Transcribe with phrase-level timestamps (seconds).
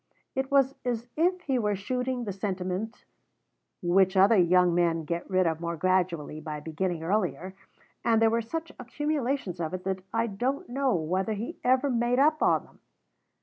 [0.33, 3.05] It was as if he were shooting the sentiment
[3.83, 7.53] which other young men get rid of more gradually by beginning earlier,
[8.03, 12.17] and there were such accumulations of it that I don't know whether he ever made
[12.17, 12.79] up on them.